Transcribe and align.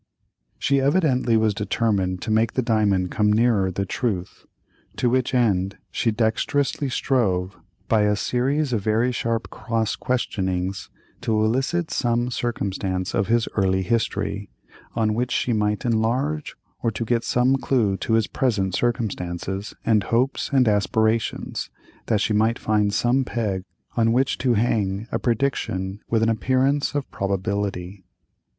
She 0.57 0.81
evidently 0.81 1.37
was 1.37 1.53
determined 1.53 2.23
to 2.23 2.31
make 2.31 2.53
the 2.53 2.63
diamond 2.63 3.11
come 3.11 3.31
nearer 3.31 3.69
the 3.69 3.85
truth—to 3.85 5.09
which 5.11 5.31
end 5.35 5.77
she 5.91 6.09
dexterously 6.09 6.89
strove 6.89 7.55
by 7.87 8.05
a 8.05 8.15
series 8.15 8.73
of 8.73 8.81
very 8.81 9.11
sharp 9.11 9.51
cross 9.51 9.95
questionings 9.95 10.89
to 11.21 11.39
elicit 11.45 11.91
some 11.91 12.31
circumstance 12.31 13.13
of 13.13 13.27
his 13.27 13.47
early 13.55 13.83
history, 13.83 14.49
on 14.95 15.13
which 15.13 15.29
she 15.31 15.53
might 15.53 15.85
enlarge, 15.85 16.55
or 16.81 16.89
to 16.89 17.05
get 17.05 17.23
some 17.23 17.57
clue 17.57 17.95
to 17.97 18.13
his 18.13 18.25
present 18.25 18.73
circumstances, 18.73 19.75
and 19.85 20.05
hopes, 20.05 20.49
and 20.51 20.67
aspirations, 20.67 21.69
that 22.07 22.21
she 22.21 22.33
might 22.33 22.57
find 22.57 22.91
some 22.91 23.23
peg 23.23 23.65
on 23.95 24.11
which 24.11 24.39
to 24.39 24.55
hang 24.55 25.07
a 25.11 25.19
prediction 25.19 25.99
with 26.09 26.23
an 26.23 26.29
appearance 26.29 26.95
of 26.95 27.07
probability. 27.11 28.03